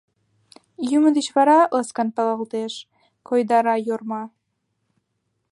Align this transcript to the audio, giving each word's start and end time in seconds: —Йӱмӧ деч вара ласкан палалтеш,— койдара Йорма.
—Йӱмӧ 0.89 1.09
деч 1.17 1.27
вара 1.35 1.59
ласкан 1.75 2.09
палалтеш,— 2.15 2.73
койдара 3.27 3.75
Йорма. 3.87 4.23